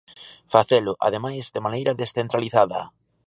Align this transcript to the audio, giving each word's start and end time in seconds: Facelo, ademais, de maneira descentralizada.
Facelo, 0.53 0.93
ademais, 1.07 1.45
de 1.53 1.63
maneira 1.65 1.97
descentralizada. 2.01 2.81